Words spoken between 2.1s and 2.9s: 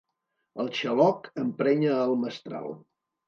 mestral.